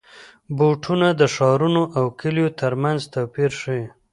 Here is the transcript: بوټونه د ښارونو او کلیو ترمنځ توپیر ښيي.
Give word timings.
بوټونه 0.57 1.07
د 1.19 1.21
ښارونو 1.35 1.81
او 1.97 2.05
کلیو 2.19 2.47
ترمنځ 2.61 2.99
توپیر 3.13 3.51
ښيي. 3.61 3.85